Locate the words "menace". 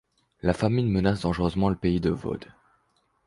0.89-1.21